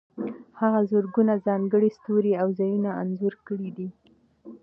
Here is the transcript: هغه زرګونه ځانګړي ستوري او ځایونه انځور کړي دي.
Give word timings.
هغه 0.59 0.79
زرګونه 0.91 1.33
ځانګړي 1.47 1.89
ستوري 1.97 2.33
او 2.41 2.47
ځایونه 2.59 2.89
انځور 3.01 3.35
کړي 3.47 3.69
دي. 3.77 3.87